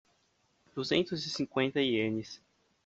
[0.73, 2.41] Duzentos e cinquenta ienes